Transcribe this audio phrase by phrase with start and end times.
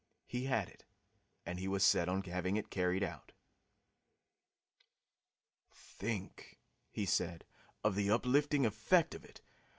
[0.25, 0.83] He had it,
[1.45, 3.33] and he was set on having it carried out.
[5.69, 6.57] "Think,"
[6.89, 7.45] he said,
[7.83, 9.41] "of the uplifting effect of it!